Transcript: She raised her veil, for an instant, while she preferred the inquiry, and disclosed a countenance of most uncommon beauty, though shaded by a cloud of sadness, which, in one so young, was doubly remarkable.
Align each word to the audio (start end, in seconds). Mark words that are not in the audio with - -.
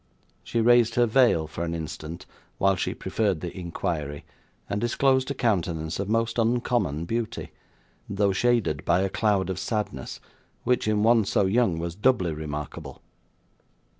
She 0.43 0.61
raised 0.61 0.95
her 0.95 1.05
veil, 1.05 1.45
for 1.45 1.63
an 1.63 1.75
instant, 1.75 2.25
while 2.57 2.75
she 2.75 2.95
preferred 2.95 3.41
the 3.41 3.55
inquiry, 3.55 4.25
and 4.67 4.81
disclosed 4.81 5.29
a 5.29 5.35
countenance 5.35 5.99
of 5.99 6.09
most 6.09 6.39
uncommon 6.39 7.05
beauty, 7.05 7.51
though 8.09 8.31
shaded 8.33 8.83
by 8.83 9.01
a 9.01 9.09
cloud 9.09 9.47
of 9.51 9.59
sadness, 9.59 10.19
which, 10.63 10.87
in 10.87 11.03
one 11.03 11.23
so 11.23 11.45
young, 11.45 11.77
was 11.77 11.93
doubly 11.93 12.33
remarkable. 12.33 13.03